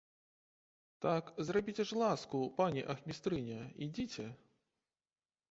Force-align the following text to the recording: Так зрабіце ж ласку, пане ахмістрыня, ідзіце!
Так 1.05 1.29
зрабіце 1.49 1.85
ж 1.89 1.99
ласку, 2.05 2.41
пане 2.61 2.81
ахмістрыня, 2.95 3.61
ідзіце! 3.89 4.27